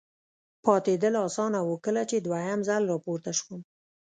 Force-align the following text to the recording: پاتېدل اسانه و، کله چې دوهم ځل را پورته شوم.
پاتېدل 0.63 1.13
اسانه 1.27 1.59
و، 1.63 1.69
کله 1.85 2.01
چې 2.09 2.17
دوهم 2.25 2.59
ځل 2.67 2.83
را 2.91 2.97
پورته 3.05 3.31
شوم. 3.39 3.61